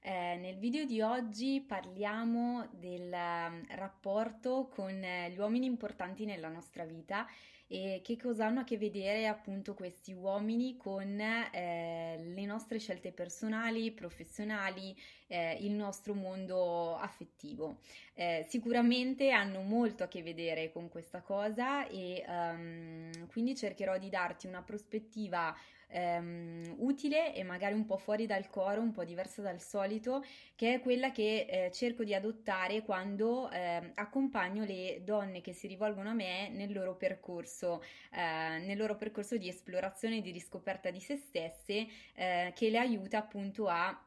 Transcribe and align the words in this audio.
Eh, 0.00 0.36
nel 0.36 0.56
video 0.58 0.84
di 0.84 1.00
oggi 1.00 1.60
parliamo 1.60 2.68
del 2.70 3.10
um, 3.12 3.64
rapporto 3.70 4.68
con 4.72 5.02
eh, 5.02 5.30
gli 5.30 5.38
uomini 5.38 5.66
importanti 5.66 6.24
nella 6.24 6.48
nostra 6.48 6.84
vita 6.84 7.26
e 7.66 8.00
che 8.02 8.16
cosa 8.16 8.46
hanno 8.46 8.60
a 8.60 8.64
che 8.64 8.78
vedere 8.78 9.26
appunto 9.26 9.74
questi 9.74 10.12
uomini 10.12 10.76
con 10.76 11.20
eh, 11.20 12.16
le 12.16 12.44
nostre 12.46 12.78
scelte 12.78 13.12
personali, 13.12 13.90
professionali, 13.90 14.96
eh, 15.26 15.58
il 15.60 15.72
nostro 15.72 16.14
mondo 16.14 16.96
affettivo. 16.96 17.80
Eh, 18.14 18.46
sicuramente 18.48 19.32
hanno 19.32 19.60
molto 19.62 20.04
a 20.04 20.08
che 20.08 20.22
vedere 20.22 20.70
con 20.72 20.88
questa 20.88 21.20
cosa 21.20 21.86
e 21.88 22.24
um, 22.26 23.26
quindi 23.26 23.54
cercherò 23.54 23.98
di 23.98 24.08
darti 24.08 24.46
una 24.46 24.62
prospettiva 24.62 25.54
ehm, 25.88 26.76
utile 26.78 27.34
e 27.34 27.42
magari 27.42 27.74
un 27.74 27.84
po' 27.84 27.96
fuori 27.96 28.26
dal 28.26 28.48
coro, 28.48 28.80
un 28.80 28.92
po' 28.92 29.04
diversa 29.04 29.42
dal 29.42 29.60
solito, 29.60 30.24
che 30.54 30.74
è 30.74 30.80
quella 30.80 31.10
che 31.10 31.46
eh, 31.48 31.70
cerco 31.72 32.04
di 32.04 32.14
adottare 32.14 32.82
quando 32.82 33.50
eh, 33.50 33.92
accompagno 33.94 34.64
le 34.64 35.02
donne 35.04 35.40
che 35.40 35.52
si 35.52 35.66
rivolgono 35.66 36.10
a 36.10 36.14
me 36.14 36.48
nel 36.50 36.72
loro 36.72 36.96
percorso, 36.96 37.82
eh, 38.12 38.58
nel 38.58 38.76
loro 38.76 38.96
percorso 38.96 39.36
di 39.36 39.48
esplorazione 39.48 40.18
e 40.18 40.20
di 40.20 40.30
riscoperta 40.30 40.90
di 40.90 41.00
se 41.00 41.16
stesse, 41.16 41.86
eh, 42.14 42.52
che 42.54 42.70
le 42.70 42.78
aiuta 42.78 43.18
appunto 43.18 43.68
a 43.68 44.02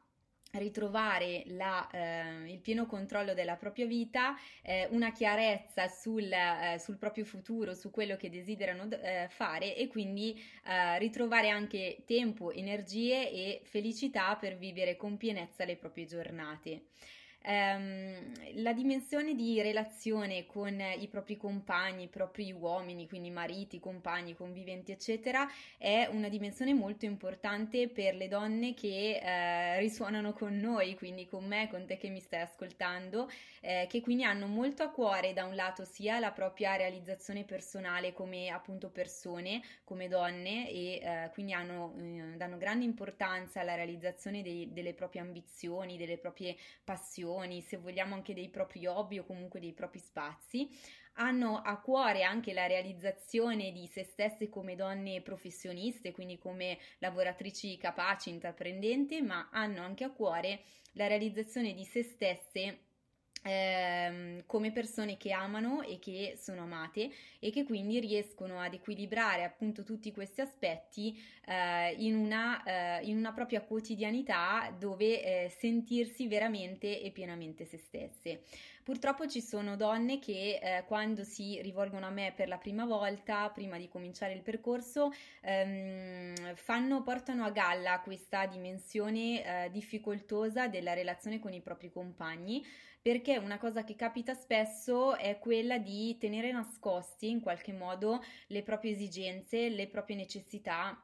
ritrovare 0.58 1.44
la, 1.46 1.88
eh, 1.90 2.52
il 2.52 2.58
pieno 2.60 2.86
controllo 2.86 3.32
della 3.32 3.56
propria 3.56 3.86
vita, 3.86 4.36
eh, 4.62 4.86
una 4.90 5.12
chiarezza 5.12 5.88
sul, 5.88 6.30
eh, 6.30 6.78
sul, 6.78 6.98
proprio 6.98 7.24
futuro, 7.24 7.74
su 7.74 7.90
quello 7.90 8.16
che 8.16 8.28
desiderano 8.28 8.88
eh, 8.90 9.28
fare 9.30 9.74
e 9.74 9.88
quindi 9.88 10.38
eh, 10.66 10.98
ritrovare 10.98 11.48
anche 11.48 12.02
tempo, 12.06 12.50
energie 12.52 13.30
e 13.30 13.60
felicità 13.64 14.36
per 14.36 14.56
vivere 14.56 14.96
con 14.96 15.16
pienezza 15.16 15.64
le 15.64 15.76
proprie 15.76 16.04
giornate 16.04 16.82
ehm, 17.42 18.62
la 18.62 18.72
dimensione 18.72 19.34
di 19.34 19.60
relazione 19.60 20.46
con 20.46 20.80
i 20.80 21.08
propri 21.08 21.36
compagni, 21.36 22.04
i 22.04 22.08
propri 22.08 22.52
uomini, 22.52 23.08
quindi 23.08 23.30
mariti, 23.30 23.80
compagni, 23.80 24.34
conviventi, 24.34 24.92
eccetera, 24.92 25.48
è 25.78 26.08
una 26.10 26.28
dimensione 26.28 26.74
molto 26.74 27.04
importante 27.04 27.88
per 27.88 28.14
le 28.14 28.28
donne 28.28 28.74
che 28.74 29.20
eh, 29.22 29.78
risuonano 29.80 30.32
con 30.32 30.56
noi, 30.58 30.94
quindi 30.94 31.26
con 31.26 31.44
me, 31.44 31.68
con 31.68 31.86
te 31.86 31.96
che 31.96 32.08
mi 32.08 32.20
stai 32.20 32.42
ascoltando, 32.42 33.30
eh, 33.60 33.86
che 33.88 34.00
quindi 34.00 34.24
hanno 34.24 34.46
molto 34.46 34.82
a 34.82 34.90
cuore 34.90 35.32
da 35.32 35.44
un 35.44 35.54
lato 35.54 35.84
sia 35.84 36.18
la 36.18 36.32
propria 36.32 36.76
realizzazione 36.76 37.44
personale 37.44 38.12
come 38.12 38.48
appunto 38.48 38.90
persone, 38.90 39.62
come 39.84 40.08
donne 40.08 40.70
e 40.70 41.00
eh, 41.02 41.30
quindi 41.32 41.52
hanno, 41.52 41.94
eh, 41.98 42.36
danno 42.36 42.58
grande 42.58 42.84
importanza 42.84 43.60
alla 43.60 43.74
realizzazione 43.74 44.42
dei, 44.42 44.72
delle 44.72 44.94
proprie 44.94 45.22
ambizioni, 45.22 45.96
delle 45.96 46.18
proprie 46.18 46.56
passioni 46.84 47.30
passioni, 47.32 47.62
se 47.62 47.76
vogliamo 47.78 48.14
anche 48.14 48.34
dei 48.34 48.48
propri 48.48 48.86
hobby 48.86 49.18
o 49.18 49.24
comunque 49.24 49.60
dei 49.60 49.72
propri 49.72 49.98
spazi, 49.98 50.68
hanno 51.14 51.60
a 51.62 51.78
cuore 51.80 52.22
anche 52.22 52.52
la 52.52 52.66
realizzazione 52.66 53.72
di 53.72 53.86
se 53.86 54.04
stesse 54.04 54.48
come 54.48 54.76
donne 54.76 55.22
professioniste, 55.22 56.12
quindi 56.12 56.38
come 56.38 56.78
lavoratrici 56.98 57.76
capaci, 57.76 58.30
intraprendenti, 58.30 59.20
ma 59.22 59.48
hanno 59.50 59.82
anche 59.82 60.04
a 60.04 60.10
cuore 60.10 60.62
la 60.92 61.06
realizzazione 61.06 61.74
di 61.74 61.84
se 61.84 62.02
stesse 62.02 62.78
ehm, 63.42 64.44
come 64.46 64.72
persone 64.72 65.16
che 65.16 65.32
amano 65.32 65.82
e 65.82 65.98
che 65.98 66.38
sono 66.40 66.62
amate 66.62 67.10
e 67.38 67.50
che 67.50 67.64
quindi 67.64 68.00
riescono 68.00 68.60
ad 68.60 68.74
equilibrare 68.74 69.44
appunto 69.44 69.82
tutti 69.82 70.12
questi 70.12 70.40
aspetti 70.40 71.20
eh, 71.46 71.94
in, 71.98 72.14
una, 72.14 72.62
eh, 72.62 73.04
in, 73.04 73.16
una, 73.16 73.32
propria 73.32 73.62
quotidianità 73.62 74.74
dove 74.78 75.22
eh, 75.44 75.48
sentirsi 75.48 76.28
veramente 76.28 77.02
e 77.02 77.10
pienamente 77.10 77.64
se 77.64 77.78
stesse. 77.78 78.42
Purtroppo 78.82 79.28
ci 79.28 79.40
sono 79.40 79.76
donne 79.76 80.18
che 80.18 80.58
eh, 80.60 80.84
quando 80.86 81.22
si 81.22 81.60
rivolgono 81.62 82.06
a 82.06 82.10
me 82.10 82.32
per 82.34 82.48
la 82.48 82.58
prima 82.58 82.84
volta, 82.84 83.48
prima 83.50 83.78
di 83.78 83.88
cominciare 83.88 84.32
il 84.32 84.42
percorso, 84.42 85.12
ehm, 85.40 86.54
fanno, 86.56 87.02
portano 87.02 87.44
a 87.44 87.50
galla 87.50 88.00
questa 88.00 88.46
dimensione 88.46 89.44
eh, 89.66 89.70
difficoltosa 89.70 90.66
della 90.66 90.94
relazione 90.94 91.38
con 91.38 91.52
i 91.52 91.60
propri 91.60 91.92
compagni 91.92 92.64
perché 93.00 93.36
una 93.36 93.58
cosa 93.58 93.82
che 93.82 93.96
capita 93.96 94.32
spesso 94.32 95.16
è 95.16 95.38
quella 95.38 95.78
di 95.78 96.16
tenere 96.18 96.52
nascosti 96.52 97.30
in 97.30 97.40
qualche 97.40 97.72
modo 97.72 98.22
le 98.46 98.62
proprie 98.62 98.92
esigenze, 98.92 99.68
le 99.68 99.88
proprie 99.88 100.16
necessità 100.16 101.00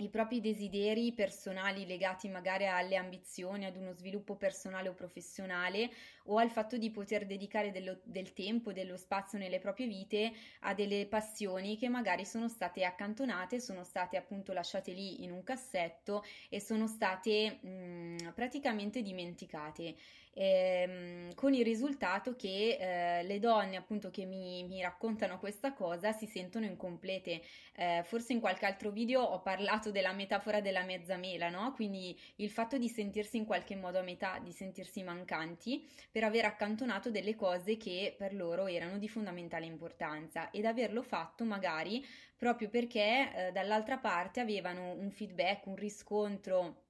i 0.00 0.08
propri 0.10 0.40
desideri 0.40 1.12
personali 1.12 1.84
legati 1.84 2.28
magari 2.28 2.66
alle 2.66 2.94
ambizioni, 2.94 3.64
ad 3.64 3.76
uno 3.76 3.92
sviluppo 3.92 4.36
personale 4.36 4.88
o 4.88 4.94
professionale 4.94 5.90
o 6.26 6.38
al 6.38 6.50
fatto 6.50 6.76
di 6.76 6.90
poter 6.90 7.26
dedicare 7.26 7.72
dello, 7.72 7.98
del 8.04 8.32
tempo, 8.32 8.72
dello 8.72 8.96
spazio 8.96 9.38
nelle 9.38 9.58
proprie 9.58 9.88
vite 9.88 10.32
a 10.60 10.74
delle 10.74 11.06
passioni 11.06 11.76
che 11.76 11.88
magari 11.88 12.24
sono 12.24 12.48
state 12.48 12.84
accantonate, 12.84 13.58
sono 13.60 13.82
state 13.82 14.16
appunto 14.16 14.52
lasciate 14.52 14.92
lì 14.92 15.24
in 15.24 15.32
un 15.32 15.42
cassetto 15.42 16.22
e 16.48 16.60
sono 16.60 16.86
state 16.86 17.58
mh, 17.60 18.32
praticamente 18.34 19.02
dimenticate 19.02 19.96
ehm, 20.38 21.34
con 21.34 21.52
il 21.52 21.64
risultato 21.64 22.36
che 22.36 22.78
eh, 22.78 23.22
le 23.24 23.38
donne 23.40 23.76
appunto 23.76 24.10
che 24.10 24.24
mi, 24.24 24.62
mi, 24.64 24.80
raccontano 24.80 25.38
questa 25.38 25.72
cosa 25.72 26.12
si 26.12 26.26
sentono 26.26 26.64
incomplete. 26.64 27.42
Eh, 27.74 28.02
forse 28.04 28.32
in 28.32 28.40
qualche 28.40 28.64
altro 28.64 28.90
video 28.90 29.22
ho 29.22 29.40
parlato 29.42 29.90
della 29.90 30.12
metafora 30.12 30.60
della 30.60 30.84
mezza 30.84 31.16
mela, 31.16 31.48
no? 31.48 31.72
Quindi 31.72 32.16
il 32.36 32.50
fatto 32.50 32.78
di 32.78 32.88
sentirsi 32.88 33.36
in 33.36 33.44
qualche 33.44 33.74
modo 33.74 33.98
a 33.98 34.02
metà, 34.02 34.38
di 34.38 34.52
sentirsi 34.52 35.02
mancanti 35.02 35.84
per 36.10 36.22
aver 36.22 36.44
accantonato 36.44 37.10
delle 37.10 37.34
cose 37.34 37.76
che 37.76 38.14
per 38.16 38.32
loro 38.34 38.66
erano 38.68 38.98
di 38.98 39.08
fondamentale 39.08 39.66
importanza 39.66 40.50
ed 40.50 40.64
averlo 40.64 41.02
fatto 41.02 41.44
magari 41.44 42.04
proprio 42.36 42.68
perché 42.68 43.48
eh, 43.48 43.52
dall'altra 43.52 43.98
parte 43.98 44.38
avevano 44.40 44.92
un 44.92 45.10
feedback, 45.10 45.66
un 45.66 45.76
riscontro 45.76 46.86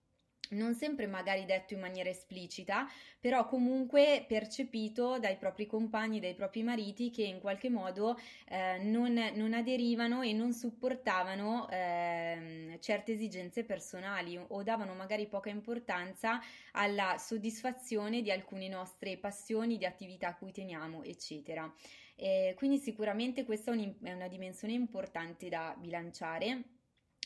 non 0.50 0.74
sempre 0.74 1.06
magari 1.06 1.44
detto 1.44 1.74
in 1.74 1.80
maniera 1.80 2.08
esplicita, 2.08 2.88
però 3.20 3.46
comunque 3.46 4.24
percepito 4.26 5.18
dai 5.18 5.36
propri 5.36 5.66
compagni, 5.66 6.20
dai 6.20 6.34
propri 6.34 6.62
mariti 6.62 7.10
che 7.10 7.22
in 7.22 7.40
qualche 7.40 7.68
modo 7.68 8.18
eh, 8.48 8.78
non, 8.78 9.12
non, 9.34 9.54
aderivano 9.54 10.22
e 10.22 10.32
non 10.32 10.52
supportavano 10.52 11.68
eh, 11.68 12.76
certe 12.80 13.12
esigenze 13.12 13.64
personali 13.64 14.38
o 14.38 14.62
davano 14.62 14.94
magari 14.94 15.26
poca 15.26 15.50
importanza 15.50 16.40
alla 16.72 17.16
soddisfazione 17.18 18.22
di 18.22 18.30
alcune 18.30 18.68
nostre 18.68 19.16
passioni, 19.18 19.76
di 19.76 19.84
attività 19.84 20.28
a 20.28 20.36
cui 20.36 20.52
teniamo, 20.52 21.02
eccetera. 21.02 21.72
Eh, 22.20 22.54
quindi 22.56 22.78
sicuramente 22.78 23.44
questa 23.44 23.70
è, 23.70 23.74
un, 23.76 23.94
è 24.02 24.12
una 24.12 24.26
dimensione 24.26 24.72
importante 24.72 25.48
da 25.48 25.76
bilanciare 25.78 26.77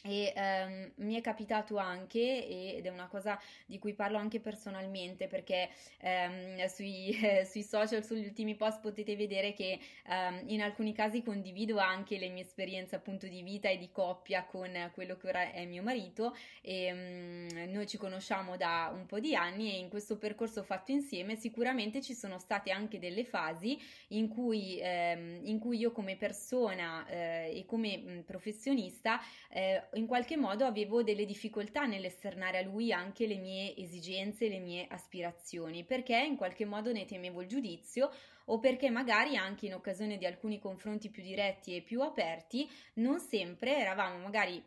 e 0.02 0.32
ehm, 0.34 0.92
mi 0.96 1.14
è 1.14 1.20
capitato 1.20 1.76
anche, 1.76 2.76
ed 2.76 2.84
è 2.84 2.88
una 2.88 3.06
cosa 3.06 3.38
di 3.66 3.78
cui 3.78 3.94
parlo 3.94 4.18
anche 4.18 4.40
personalmente, 4.40 5.28
perché 5.28 5.70
ehm, 6.00 6.66
sui, 6.66 7.10
eh, 7.20 7.44
sui, 7.50 7.62
social, 7.62 8.04
sugli 8.04 8.24
ultimi 8.24 8.56
post 8.56 8.80
potete 8.80 9.14
vedere 9.16 9.52
che 9.52 9.78
ehm, 10.08 10.42
in 10.46 10.60
alcuni 10.62 10.92
casi 10.92 11.22
condivido 11.22 11.78
anche 11.78 12.18
le 12.18 12.28
mie 12.28 12.42
esperienze 12.42 12.96
appunto 12.96 13.26
di 13.26 13.42
vita 13.42 13.68
e 13.68 13.78
di 13.78 13.90
coppia 13.90 14.44
con 14.44 14.90
quello 14.92 15.16
che 15.16 15.28
ora 15.28 15.52
è 15.52 15.64
mio 15.66 15.82
marito. 15.82 16.34
E 16.60 17.66
noi 17.68 17.86
ci 17.86 17.96
conosciamo 17.96 18.56
da 18.56 18.90
un 18.92 19.06
po' 19.06 19.20
di 19.20 19.34
anni 19.34 19.72
e 19.72 19.78
in 19.78 19.88
questo 19.88 20.18
percorso 20.18 20.62
fatto 20.62 20.90
insieme 20.90 21.36
sicuramente 21.36 22.00
ci 22.00 22.14
sono 22.14 22.38
state 22.38 22.70
anche 22.70 22.98
delle 22.98 23.24
fasi 23.24 23.78
in 24.08 24.28
cui, 24.28 24.80
in 24.80 25.58
cui 25.60 25.78
io 25.78 25.92
come 25.92 26.16
persona 26.16 27.06
eh, 27.06 27.58
e 27.58 27.64
come 27.66 27.96
mh, 27.98 28.22
professionista 28.22 29.20
eh, 29.50 29.82
in 29.94 30.06
qualche 30.06 30.36
modo 30.36 30.64
avevo 30.64 31.02
delle 31.02 31.24
difficoltà 31.24 31.84
nell'esternare 31.84 32.58
a 32.58 32.62
lui 32.62 32.92
anche 32.92 33.26
le 33.26 33.36
mie 33.36 33.76
esigenze, 33.76 34.48
le 34.48 34.58
mie 34.58 34.86
aspirazioni, 34.88 35.84
perché 35.84 36.16
in 36.16 36.36
qualche 36.36 36.64
modo 36.64 36.92
ne 36.92 37.04
temevo 37.04 37.42
il 37.42 37.48
giudizio 37.48 38.10
o 38.46 38.58
perché 38.58 38.90
magari 38.90 39.36
anche 39.36 39.66
in 39.66 39.74
occasione 39.74 40.16
di 40.16 40.26
alcuni 40.26 40.58
confronti 40.58 41.10
più 41.10 41.22
diretti 41.22 41.76
e 41.76 41.82
più 41.82 42.00
aperti 42.00 42.68
non 42.94 43.20
sempre 43.20 43.76
eravamo 43.76 44.18
magari 44.18 44.62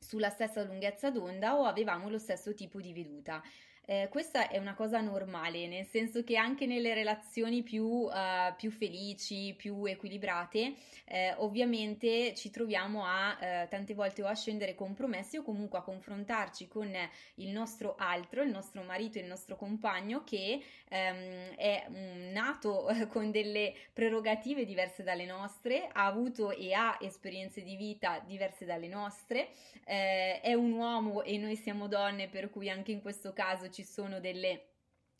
sulla 0.00 0.30
stessa 0.30 0.62
lunghezza 0.62 1.10
d'onda 1.10 1.58
o 1.58 1.64
avevamo 1.64 2.08
lo 2.08 2.18
stesso 2.18 2.54
tipo 2.54 2.80
di 2.80 2.92
veduta. 2.92 3.42
Eh, 3.90 4.08
questa 4.10 4.50
è 4.50 4.58
una 4.58 4.74
cosa 4.74 5.00
normale, 5.00 5.66
nel 5.66 5.86
senso 5.86 6.22
che 6.22 6.36
anche 6.36 6.66
nelle 6.66 6.92
relazioni 6.92 7.62
più, 7.62 7.86
uh, 7.86 8.54
più 8.54 8.70
felici, 8.70 9.54
più 9.56 9.86
equilibrate, 9.86 10.74
eh, 11.06 11.32
ovviamente 11.38 12.34
ci 12.34 12.50
troviamo 12.50 13.06
a 13.06 13.38
eh, 13.40 13.68
tante 13.68 13.94
volte 13.94 14.22
o 14.22 14.26
a 14.26 14.34
scendere 14.34 14.74
compromessi 14.74 15.38
o 15.38 15.42
comunque 15.42 15.78
a 15.78 15.82
confrontarci 15.82 16.68
con 16.68 16.94
il 17.36 17.48
nostro 17.48 17.94
altro, 17.96 18.42
il 18.42 18.50
nostro 18.50 18.82
marito, 18.82 19.18
il 19.18 19.24
nostro 19.24 19.56
compagno 19.56 20.22
che 20.22 20.62
ehm, 20.88 21.54
è 21.54 21.86
um, 21.88 22.30
nato 22.32 22.88
con 23.08 23.30
delle 23.30 23.74
prerogative 23.94 24.66
diverse 24.66 25.02
dalle 25.02 25.24
nostre, 25.24 25.88
ha 25.90 26.04
avuto 26.04 26.50
e 26.50 26.74
ha 26.74 26.98
esperienze 27.00 27.62
di 27.62 27.76
vita 27.76 28.22
diverse 28.26 28.66
dalle 28.66 28.88
nostre, 28.88 29.48
eh, 29.86 30.42
è 30.42 30.52
un 30.52 30.72
uomo 30.72 31.22
e 31.22 31.38
noi 31.38 31.56
siamo 31.56 31.88
donne, 31.88 32.28
per 32.28 32.50
cui 32.50 32.68
anche 32.68 32.92
in 32.92 33.00
questo 33.00 33.32
caso 33.32 33.70
ci 33.70 33.77
sono 33.84 34.20
delle 34.20 34.68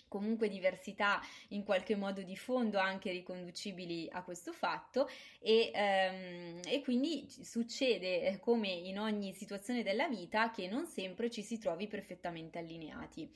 comunque 0.08 0.48
diversità 0.48 1.20
in 1.48 1.62
qualche 1.62 1.94
modo 1.94 2.22
di 2.22 2.36
fondo 2.36 2.78
anche 2.78 3.10
riconducibili 3.10 4.08
a 4.10 4.22
questo 4.22 4.52
fatto 4.52 5.08
e, 5.38 5.70
um, 5.74 6.60
e, 6.64 6.80
quindi 6.82 7.28
succede 7.28 8.22
eh, 8.22 8.40
come 8.40 8.68
in 8.68 8.98
ogni 8.98 9.32
situazione 9.34 9.82
della 9.82 10.08
vita 10.08 10.50
che 10.50 10.66
non 10.66 10.86
sempre 10.86 11.30
ci 11.30 11.42
si 11.42 11.58
trovi 11.58 11.86
perfettamente 11.86 12.58
allineati. 12.58 13.30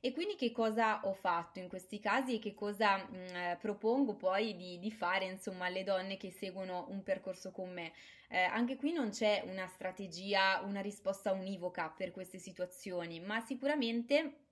E 0.00 0.12
quindi 0.12 0.36
che 0.36 0.52
cosa 0.52 1.00
ho 1.06 1.14
fatto 1.14 1.60
in 1.60 1.68
questi 1.68 1.98
casi 1.98 2.34
e 2.34 2.38
che 2.38 2.52
cosa 2.52 2.98
mh, 2.98 3.14
eh, 3.14 3.58
propongo 3.58 4.16
poi 4.16 4.54
di, 4.54 4.78
di, 4.78 4.92
fare 4.92 5.24
insomma 5.24 5.64
alle 5.64 5.82
donne 5.82 6.18
che 6.18 6.30
seguono 6.30 6.88
un 6.90 7.02
percorso 7.02 7.50
con 7.50 7.72
me? 7.72 7.92
Eh, 8.28 8.42
anche 8.42 8.76
qui 8.76 8.92
non 8.92 9.08
c'è 9.08 9.42
una 9.46 9.66
strategia, 9.66 10.60
una 10.62 10.82
risposta 10.82 11.32
univoca 11.32 11.88
per 11.88 12.10
queste 12.10 12.38
situazioni, 12.38 13.18
ma 13.18 13.40
sicuramente 13.40 14.43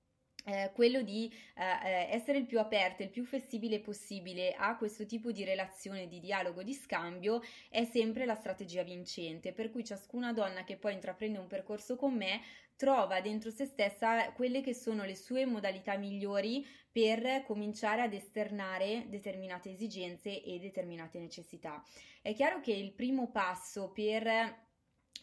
eh, 0.45 0.71
quello 0.75 1.03
di 1.03 1.33
eh, 1.55 1.63
eh, 1.63 2.07
essere 2.11 2.39
il 2.39 2.47
più 2.47 2.59
aperto, 2.59 3.03
il 3.03 3.11
più 3.11 3.25
flessibile 3.25 3.81
possibile 3.81 4.55
a 4.55 4.77
questo 4.77 5.07
tipo 5.07 5.33
di 5.33 5.45
relazione, 5.45 6.09
di 6.09 6.21
dialogo, 6.21 6.63
di 6.63 6.75
scambio 6.75 7.41
è 7.69 7.85
sempre 7.85 8.25
la 8.25 8.35
strategia 8.35 8.83
vincente, 8.83 9.53
per 9.53 9.71
cui 9.71 9.85
ciascuna 9.85 10.33
donna 10.33 10.65
che 10.65 10.77
poi 10.77 10.95
intraprende 10.95 11.39
un 11.39 11.47
percorso 11.47 11.97
con 11.97 12.15
me 12.15 12.41
trova 12.77 13.21
dentro 13.21 13.51
se 13.51 13.65
stessa 13.65 14.33
quelle 14.33 14.61
che 14.61 14.75
sono 14.75 15.05
le 15.05 15.15
sue 15.15 15.47
modalità 15.47 15.97
migliori 15.97 16.67
per 16.91 17.45
cominciare 17.45 18.03
ad 18.03 18.13
esternare 18.13 19.07
determinate 19.09 19.71
esigenze 19.71 20.43
e 20.43 20.59
determinate 20.59 21.19
necessità. 21.21 21.83
È 22.21 22.35
chiaro 22.35 22.61
che 22.61 22.73
il 22.73 22.93
primo 22.93 23.31
passo 23.31 23.93
per 23.93 24.71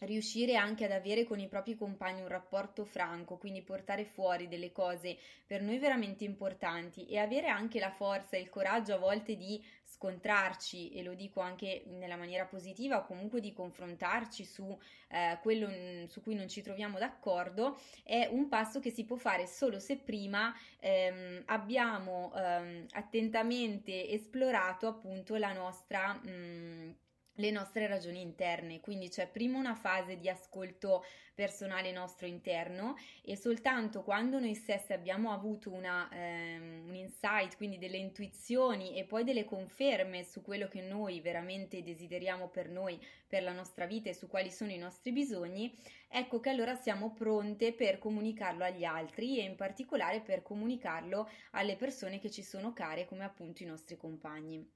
riuscire 0.00 0.56
anche 0.56 0.84
ad 0.84 0.92
avere 0.92 1.24
con 1.24 1.38
i 1.38 1.48
propri 1.48 1.76
compagni 1.76 2.20
un 2.20 2.28
rapporto 2.28 2.84
franco, 2.84 3.36
quindi 3.36 3.62
portare 3.62 4.04
fuori 4.04 4.48
delle 4.48 4.72
cose 4.72 5.16
per 5.46 5.62
noi 5.62 5.78
veramente 5.78 6.24
importanti 6.24 7.06
e 7.06 7.18
avere 7.18 7.48
anche 7.48 7.78
la 7.78 7.90
forza 7.90 8.36
e 8.36 8.40
il 8.40 8.48
coraggio 8.48 8.94
a 8.94 8.98
volte 8.98 9.36
di 9.36 9.62
scontrarci, 9.84 10.92
e 10.92 11.02
lo 11.02 11.14
dico 11.14 11.40
anche 11.40 11.82
nella 11.86 12.16
maniera 12.16 12.46
positiva, 12.46 12.98
o 12.98 13.04
comunque 13.04 13.40
di 13.40 13.52
confrontarci 13.52 14.44
su 14.44 14.78
eh, 15.08 15.38
quello 15.42 15.68
su 16.08 16.22
cui 16.22 16.34
non 16.34 16.48
ci 16.48 16.62
troviamo 16.62 16.98
d'accordo, 16.98 17.78
è 18.02 18.26
un 18.30 18.48
passo 18.48 18.80
che 18.80 18.90
si 18.90 19.04
può 19.04 19.16
fare 19.16 19.46
solo 19.46 19.78
se 19.78 19.98
prima 19.98 20.54
ehm, 20.78 21.42
abbiamo 21.46 22.32
ehm, 22.34 22.86
attentamente 22.92 24.08
esplorato 24.08 24.86
appunto 24.86 25.36
la 25.36 25.52
nostra... 25.52 26.14
Mh, 26.14 26.94
le 27.40 27.50
nostre 27.50 27.86
ragioni 27.86 28.20
interne, 28.20 28.80
quindi 28.80 29.08
c'è 29.08 29.26
prima 29.26 29.58
una 29.58 29.74
fase 29.74 30.18
di 30.18 30.28
ascolto 30.28 31.04
personale 31.34 31.90
nostro 31.90 32.26
interno 32.26 32.96
e 33.22 33.34
soltanto 33.34 34.02
quando 34.02 34.38
noi 34.38 34.54
stessi 34.54 34.92
abbiamo 34.92 35.32
avuto 35.32 35.72
una, 35.72 36.06
um, 36.12 36.84
un 36.86 36.94
insight, 36.94 37.56
quindi 37.56 37.78
delle 37.78 37.96
intuizioni 37.96 38.94
e 38.96 39.04
poi 39.04 39.24
delle 39.24 39.46
conferme 39.46 40.22
su 40.22 40.42
quello 40.42 40.68
che 40.68 40.82
noi 40.82 41.20
veramente 41.22 41.82
desideriamo 41.82 42.48
per 42.48 42.68
noi, 42.68 43.02
per 43.26 43.42
la 43.42 43.52
nostra 43.52 43.86
vita 43.86 44.10
e 44.10 44.14
su 44.14 44.28
quali 44.28 44.50
sono 44.50 44.70
i 44.70 44.76
nostri 44.76 45.12
bisogni, 45.12 45.74
ecco 46.08 46.40
che 46.40 46.50
allora 46.50 46.74
siamo 46.74 47.12
pronte 47.12 47.72
per 47.72 47.98
comunicarlo 47.98 48.62
agli 48.62 48.84
altri 48.84 49.38
e 49.38 49.44
in 49.44 49.56
particolare 49.56 50.20
per 50.20 50.42
comunicarlo 50.42 51.26
alle 51.52 51.76
persone 51.76 52.18
che 52.18 52.30
ci 52.30 52.42
sono 52.42 52.74
care 52.74 53.06
come 53.06 53.24
appunto 53.24 53.62
i 53.62 53.66
nostri 53.66 53.96
compagni. 53.96 54.70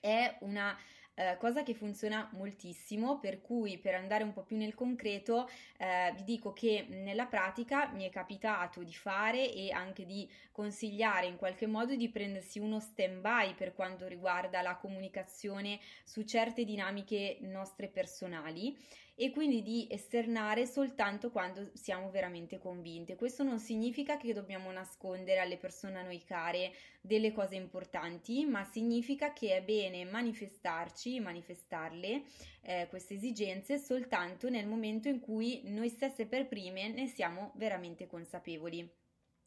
È 0.00 0.38
una 0.40 0.76
eh, 1.14 1.36
cosa 1.38 1.62
che 1.62 1.74
funziona 1.74 2.28
moltissimo, 2.32 3.18
per 3.18 3.40
cui 3.40 3.78
per 3.78 3.94
andare 3.94 4.24
un 4.24 4.32
po' 4.32 4.42
più 4.42 4.56
nel 4.56 4.74
concreto 4.74 5.48
eh, 5.76 6.12
vi 6.16 6.24
dico 6.24 6.52
che 6.52 6.86
nella 6.88 7.26
pratica 7.26 7.88
mi 7.92 8.04
è 8.04 8.10
capitato 8.10 8.82
di 8.82 8.94
fare 8.94 9.52
e 9.52 9.70
anche 9.70 10.04
di 10.06 10.28
consigliare 10.50 11.26
in 11.26 11.36
qualche 11.36 11.66
modo 11.66 11.94
di 11.94 12.08
prendersi 12.08 12.58
uno 12.58 12.80
stand 12.80 13.20
by 13.20 13.54
per 13.54 13.74
quanto 13.74 14.06
riguarda 14.06 14.62
la 14.62 14.76
comunicazione 14.76 15.78
su 16.04 16.22
certe 16.22 16.64
dinamiche 16.64 17.38
nostre 17.40 17.88
personali 17.88 18.76
e 19.16 19.30
quindi 19.30 19.62
di 19.62 19.86
esternare 19.90 20.66
soltanto 20.66 21.30
quando 21.30 21.70
siamo 21.74 22.10
veramente 22.10 22.58
convinte. 22.58 23.14
Questo 23.14 23.42
non 23.44 23.60
significa 23.60 24.16
che 24.16 24.32
dobbiamo 24.32 24.72
nascondere 24.72 25.38
alle 25.38 25.56
persone 25.56 25.98
a 25.98 26.02
noi 26.02 26.22
care 26.24 26.72
delle 27.00 27.32
cose 27.32 27.54
importanti, 27.54 28.44
ma 28.44 28.64
significa 28.64 29.32
che 29.32 29.56
è 29.56 29.62
bene 29.62 30.04
manifestarci, 30.04 31.20
manifestarle 31.20 32.22
eh, 32.62 32.86
queste 32.88 33.14
esigenze 33.14 33.78
soltanto 33.78 34.48
nel 34.48 34.66
momento 34.66 35.08
in 35.08 35.20
cui 35.20 35.62
noi 35.64 35.88
stesse 35.88 36.26
per 36.26 36.48
prime 36.48 36.88
ne 36.88 37.06
siamo 37.06 37.52
veramente 37.54 38.06
consapevoli. 38.06 39.03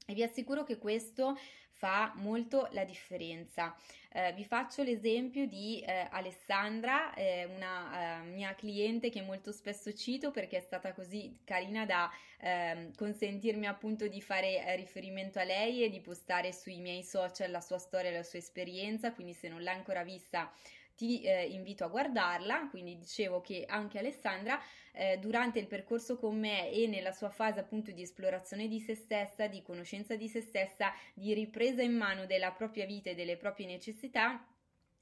E 0.10 0.14
vi 0.14 0.24
assicuro 0.24 0.64
che 0.64 0.78
questo 0.78 1.38
fa 1.70 2.14
molto 2.16 2.70
la 2.72 2.86
differenza. 2.86 3.76
Eh, 4.14 4.32
vi 4.32 4.46
faccio 4.46 4.82
l'esempio 4.82 5.46
di 5.46 5.82
eh, 5.82 6.08
Alessandra, 6.10 7.14
eh, 7.14 7.44
una 7.44 8.22
eh, 8.22 8.24
mia 8.28 8.56
cliente 8.56 9.10
che 9.10 9.22
molto 9.22 9.52
spesso 9.52 9.94
cito 9.94 10.32
perché 10.32 10.60
è 10.60 10.62
stata 10.62 10.94
così 10.94 11.38
carina 11.44 11.86
da 11.86 12.10
ehm, 12.40 12.96
consentirmi 12.96 13.68
appunto 13.68 14.08
di 14.08 14.22
fare 14.22 14.66
eh, 14.66 14.78
riferimento 14.78 15.40
a 15.40 15.44
lei 15.44 15.84
e 15.84 15.90
di 15.90 16.00
postare 16.00 16.54
sui 16.54 16.80
miei 16.80 17.04
social 17.04 17.52
la 17.52 17.60
sua 17.60 17.78
storia 17.78 18.10
e 18.10 18.14
la 18.14 18.24
sua 18.24 18.40
esperienza, 18.40 19.12
quindi 19.12 19.34
se 19.34 19.50
non 19.50 19.62
l'ha 19.62 19.74
ancora 19.74 20.04
vista 20.04 20.50
ti 20.98 21.22
eh, 21.22 21.44
invito 21.44 21.84
a 21.84 21.90
guardarla, 21.90 22.70
quindi 22.70 22.98
dicevo 22.98 23.40
che 23.40 23.66
anche 23.68 24.00
Alessandra 24.00 24.60
eh, 24.98 25.18
durante 25.20 25.60
il 25.60 25.68
percorso 25.68 26.18
con 26.18 26.38
me 26.38 26.72
e 26.72 26.88
nella 26.88 27.12
sua 27.12 27.30
fase 27.30 27.60
appunto 27.60 27.92
di 27.92 28.02
esplorazione 28.02 28.68
di 28.68 28.80
se 28.80 28.96
stessa, 28.96 29.48
di 29.48 29.62
conoscenza 29.62 30.16
di 30.16 30.28
se 30.28 30.42
stessa, 30.42 30.92
di 31.14 31.34
ripresa 31.34 31.84
in 31.84 31.96
mano 31.96 32.26
della 32.26 32.52
propria 32.52 32.86
vita 32.86 33.12
e 33.12 33.16
delle 33.16 33.38
proprie 33.38 33.68
necessità, 33.68 34.44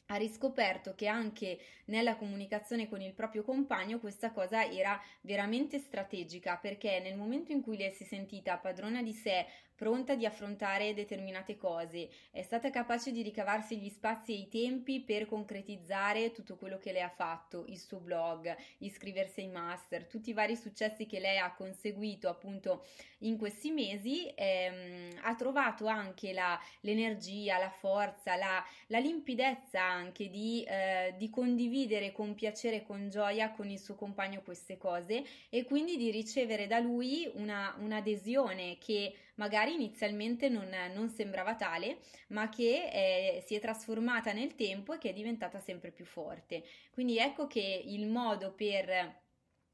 ha 0.08 0.16
riscoperto 0.18 0.94
che 0.94 1.08
anche 1.08 1.58
nella 1.86 2.16
comunicazione 2.16 2.88
con 2.88 3.02
il 3.02 3.14
proprio 3.14 3.44
compagno 3.44 4.00
questa 4.00 4.32
cosa 4.32 4.64
era 4.70 5.02
veramente 5.22 5.80
strategica 5.80 6.58
perché 6.58 7.00
nel 7.00 7.16
momento 7.16 7.52
in 7.52 7.62
cui 7.62 7.78
lei 7.78 7.92
si 7.92 8.04
è 8.04 8.06
sentita 8.06 8.58
padrona 8.58 9.02
di 9.02 9.14
sé, 9.14 9.48
pronta 9.76 10.16
di 10.16 10.26
affrontare 10.26 10.94
determinate 10.94 11.58
cose, 11.58 12.10
è 12.32 12.42
stata 12.42 12.70
capace 12.70 13.12
di 13.12 13.22
ricavarsi 13.22 13.78
gli 13.78 13.90
spazi 13.90 14.32
e 14.32 14.40
i 14.40 14.48
tempi 14.48 15.02
per 15.02 15.26
concretizzare 15.26 16.32
tutto 16.32 16.56
quello 16.56 16.78
che 16.78 16.92
lei 16.92 17.02
ha 17.02 17.10
fatto, 17.10 17.66
il 17.68 17.80
suo 17.80 18.00
blog, 18.00 18.56
iscriversi 18.80 19.42
ai 19.42 19.50
master, 19.50 20.06
tutti 20.06 20.30
i 20.30 20.34
vari 20.34 20.56
successi 20.56 21.06
che 21.06 21.20
lei 21.20 21.38
ha 21.38 21.54
conseguito 21.54 22.30
appunto 22.30 22.86
in 23.20 23.38
questi 23.38 23.72
mesi, 23.72 24.32
ehm, 24.34 25.20
ha 25.24 25.36
trovato 25.36 25.88
anche 25.88 26.32
la, 26.32 26.60
l'energia, 26.82 27.58
la 27.58 27.70
forza, 27.70 28.36
la, 28.36 28.64
la 28.88 29.00
limpidezza 29.00 29.82
anche 29.82 30.30
di, 30.30 30.64
eh, 30.64 31.14
di 31.18 31.30
condividere 31.30 32.12
con 32.12 32.36
piacere 32.36 32.78
e 32.78 32.84
con 32.84 33.10
gioia 33.10 33.52
con 33.52 33.70
il 33.70 33.80
suo 33.80 33.96
compagno 33.96 34.42
queste 34.42 34.78
cose 34.78 35.24
e 35.50 35.66
quindi 35.66 35.98
di 35.98 36.12
ricevere 36.12 36.68
da 36.68 36.80
lui 36.80 37.30
una, 37.34 37.76
un'adesione 37.80 38.78
che 38.78 39.14
magari 39.36 39.74
inizialmente 39.74 40.50
non, 40.50 40.70
non 40.94 41.10
sembrava 41.10 41.56
tale, 41.56 42.00
ma 42.28 42.50
che 42.50 42.90
eh, 42.92 43.44
si 43.46 43.56
è 43.56 43.60
trasformata 43.60 44.34
nel 44.34 44.56
tempo 44.56 44.94
e 44.94 44.98
che 44.98 45.10
è 45.10 45.14
diventata 45.14 45.60
sempre 45.60 45.92
più 45.92 46.06
forte. 46.06 46.64
Quindi 46.92 47.18
ecco 47.18 47.48
che 47.48 47.84
il 47.86 48.08
modo 48.08 48.54
per 48.54 49.24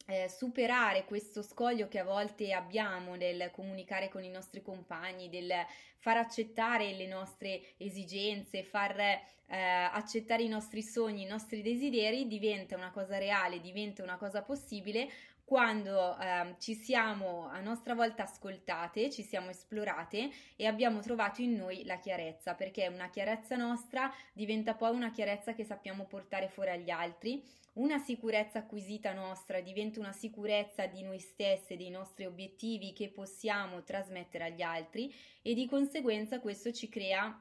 eh, 0.08 0.28
superare 0.30 1.06
questo 1.06 1.42
scoglio 1.42 1.88
che 1.88 2.00
a 2.00 2.04
volte 2.04 2.54
abbiamo 2.54 3.16
nel 3.16 3.50
comunicare 3.52 4.10
con 4.10 4.24
i 4.24 4.30
nostri 4.30 4.62
compagni, 4.62 5.30
del 5.30 5.52
far 5.98 6.18
accettare 6.18 6.94
le 6.94 7.08
nostre 7.08 7.62
esigenze, 7.78 8.64
far 8.64 9.00
eh, 9.00 9.20
accettare 9.48 10.44
i 10.44 10.48
nostri 10.48 10.82
sogni, 10.82 11.24
i 11.24 11.28
nostri 11.28 11.62
desideri, 11.62 12.28
diventa 12.28 12.76
una 12.76 12.92
cosa 12.92 13.18
reale, 13.18 13.62
diventa 13.62 14.02
una 14.02 14.18
cosa 14.18 14.42
possibile 14.42 15.10
quando 15.52 16.18
eh, 16.18 16.56
ci 16.60 16.74
siamo 16.76 17.50
a 17.50 17.60
nostra 17.60 17.94
volta 17.94 18.24
ascoltate, 18.24 19.12
ci 19.12 19.22
siamo 19.22 19.50
esplorate 19.50 20.30
e 20.56 20.66
abbiamo 20.66 21.02
trovato 21.02 21.42
in 21.42 21.58
noi 21.58 21.84
la 21.84 22.00
chiarezza, 22.00 22.54
perché 22.54 22.88
una 22.88 23.10
chiarezza 23.10 23.58
nostra 23.58 24.10
diventa 24.32 24.76
poi 24.76 24.96
una 24.96 25.12
chiarezza 25.12 25.52
che 25.54 25.66
sappiamo 25.66 26.06
portare 26.06 26.48
fuori 26.48 26.70
agli 26.70 26.90
altri, 26.90 27.44
una 27.74 27.98
sicurezza 27.98 28.60
acquisita 28.60 29.12
nostra 29.12 29.60
diventa 29.60 30.00
una 30.00 30.14
sicurezza 30.14 30.86
di 30.86 31.04
noi 31.04 31.20
stesse, 31.20 31.76
dei 31.76 31.90
nostri 31.90 32.24
obiettivi 32.24 32.94
che 32.94 33.10
possiamo 33.10 33.84
trasmettere 33.84 34.46
agli 34.46 34.62
altri 34.62 35.14
e 35.42 35.54
di 35.54 35.68
conseguenza 35.68 36.40
questo 36.40 36.72
ci 36.72 36.88
crea 36.88 37.38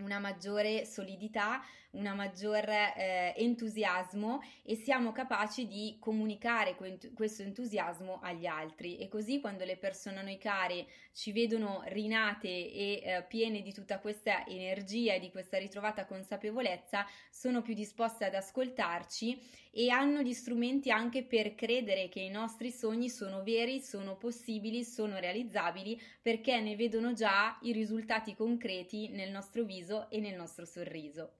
una 0.00 0.18
maggiore 0.18 0.84
solidità, 0.84 1.62
un 1.92 2.12
maggior 2.14 2.68
eh, 2.68 3.34
entusiasmo 3.36 4.40
e 4.62 4.76
siamo 4.76 5.10
capaci 5.12 5.66
di 5.66 5.96
comunicare 5.98 6.76
questo 7.14 7.42
entusiasmo 7.42 8.20
agli 8.22 8.46
altri. 8.46 8.98
E 8.98 9.08
così 9.08 9.40
quando 9.40 9.64
le 9.64 9.76
persone 9.76 10.20
a 10.20 10.22
noi 10.22 10.38
care 10.38 10.86
ci 11.12 11.32
vedono 11.32 11.82
rinate 11.86 12.48
e 12.48 13.02
eh, 13.02 13.24
piene 13.28 13.62
di 13.62 13.72
tutta 13.72 13.98
questa 13.98 14.46
energia 14.46 15.14
e 15.14 15.20
di 15.20 15.30
questa 15.30 15.58
ritrovata 15.58 16.06
consapevolezza 16.06 17.06
sono 17.30 17.62
più 17.62 17.74
disposte 17.74 18.24
ad 18.24 18.34
ascoltarci 18.34 19.68
e 19.70 19.88
hanno 19.90 20.22
gli 20.22 20.32
strumenti 20.32 20.90
anche 20.90 21.22
per 21.22 21.54
credere 21.54 22.08
che 22.08 22.20
i 22.20 22.28
nostri 22.28 22.70
sogni 22.70 23.08
sono 23.08 23.42
veri, 23.42 23.80
sono 23.80 24.16
possibili, 24.16 24.84
sono 24.84 25.18
realizzabili 25.18 26.00
perché 26.20 26.60
ne 26.60 26.74
vedono 26.74 27.12
già 27.12 27.58
i 27.62 27.72
risultati 27.72 28.34
concreti 28.34 29.08
nel 29.08 29.30
nostro 29.30 29.62
viso 29.62 30.10
e 30.10 30.18
nel 30.18 30.34
nostro 30.34 30.64
sorriso. 30.64 31.34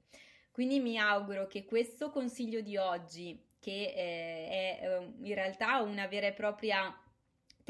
Quindi 0.53 0.79
mi 0.81 0.99
auguro 0.99 1.47
che 1.47 1.65
questo 1.65 2.11
consiglio 2.11 2.61
di 2.61 2.77
oggi, 2.77 3.41
che 3.59 3.93
eh, 3.95 4.49
è 4.49 4.79
eh, 4.83 5.13
in 5.23 5.35
realtà 5.35 5.81
una 5.81 6.07
vera 6.07 6.27
e 6.27 6.33
propria 6.33 6.95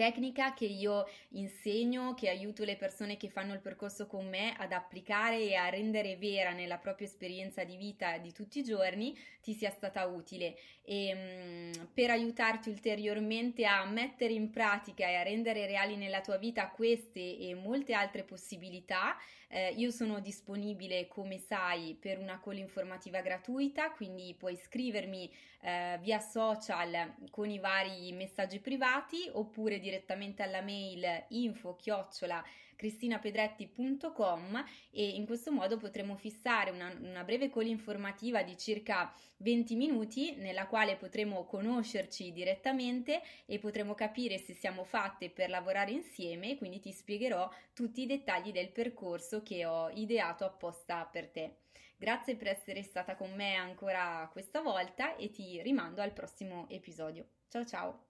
tecnica 0.00 0.54
che 0.54 0.64
io 0.64 1.06
insegno, 1.32 2.14
che 2.14 2.30
aiuto 2.30 2.64
le 2.64 2.76
persone 2.76 3.18
che 3.18 3.28
fanno 3.28 3.52
il 3.52 3.60
percorso 3.60 4.06
con 4.06 4.26
me 4.26 4.54
ad 4.56 4.72
applicare 4.72 5.38
e 5.40 5.56
a 5.56 5.68
rendere 5.68 6.16
vera 6.16 6.52
nella 6.52 6.78
propria 6.78 7.06
esperienza 7.06 7.64
di 7.64 7.76
vita 7.76 8.16
di 8.16 8.32
tutti 8.32 8.60
i 8.60 8.64
giorni, 8.64 9.14
ti 9.42 9.52
sia 9.52 9.68
stata 9.68 10.06
utile. 10.06 10.56
E 10.84 11.12
mh, 11.14 11.18
mm, 11.18 11.84
per 11.92 12.08
aiutarti 12.08 12.70
ulteriormente 12.70 13.66
a 13.66 13.84
mettere 13.84 14.32
in 14.32 14.48
pratica 14.48 15.06
e 15.06 15.16
a 15.16 15.22
rendere 15.22 15.66
reali 15.66 15.96
nella 15.96 16.22
tua 16.22 16.38
vita 16.38 16.70
queste 16.70 17.36
e 17.36 17.54
molte 17.54 17.92
altre 17.92 18.22
possibilità, 18.22 19.18
eh, 19.48 19.74
io 19.76 19.90
sono 19.90 20.20
disponibile 20.20 21.08
come 21.08 21.38
sai 21.38 21.96
per 22.00 22.18
una 22.18 22.40
call 22.40 22.56
informativa 22.56 23.20
gratuita, 23.20 23.90
quindi 23.90 24.34
puoi 24.38 24.56
scrivermi 24.56 25.30
eh, 25.62 25.98
via 26.00 26.20
social 26.20 27.14
con 27.30 27.50
i 27.50 27.58
vari 27.58 28.12
messaggi 28.12 28.60
privati 28.60 29.28
oppure 29.32 29.80
direttamente 29.90 30.42
alla 30.42 30.62
mail 30.62 31.24
info 31.30 31.74
chiocciola 31.74 32.42
cristinapedretti.com 32.76 34.64
e 34.90 35.06
in 35.06 35.26
questo 35.26 35.52
modo 35.52 35.76
potremo 35.76 36.16
fissare 36.16 36.70
una, 36.70 36.90
una 36.98 37.24
breve 37.24 37.50
call 37.50 37.66
informativa 37.66 38.42
di 38.42 38.56
circa 38.56 39.12
20 39.38 39.76
minuti 39.76 40.36
nella 40.36 40.66
quale 40.66 40.96
potremo 40.96 41.44
conoscerci 41.44 42.32
direttamente 42.32 43.20
e 43.44 43.58
potremo 43.58 43.94
capire 43.94 44.38
se 44.38 44.54
siamo 44.54 44.84
fatte 44.84 45.28
per 45.28 45.50
lavorare 45.50 45.90
insieme, 45.90 46.56
quindi 46.56 46.80
ti 46.80 46.92
spiegherò 46.92 47.50
tutti 47.74 48.02
i 48.02 48.06
dettagli 48.06 48.50
del 48.50 48.70
percorso 48.70 49.42
che 49.42 49.66
ho 49.66 49.90
ideato 49.90 50.46
apposta 50.46 51.04
per 51.04 51.28
te. 51.28 51.56
Grazie 51.98 52.36
per 52.36 52.48
essere 52.48 52.82
stata 52.82 53.14
con 53.14 53.30
me 53.34 53.56
ancora 53.56 54.26
questa 54.32 54.62
volta 54.62 55.16
e 55.16 55.28
ti 55.30 55.60
rimando 55.60 56.00
al 56.00 56.14
prossimo 56.14 56.66
episodio. 56.70 57.26
Ciao 57.48 57.66
ciao! 57.66 58.09